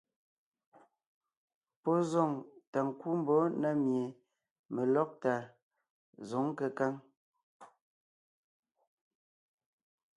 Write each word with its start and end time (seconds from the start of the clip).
Pɔ́ 1.83 1.97
zoŋ 2.11 2.31
tà 2.71 2.79
ńkú 2.87 3.09
mbɔ̌ 3.19 3.39
na 3.61 3.69
mie 3.83 4.05
melɔ́gtà 4.73 5.33
zǒŋ 6.29 6.45
kékáŋ. 6.57 6.93